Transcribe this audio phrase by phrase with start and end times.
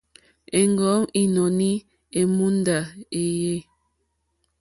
[0.59, 1.69] Èŋgúm ínɔ̀ní
[2.19, 2.77] èmùndá
[3.11, 3.55] wéèyé.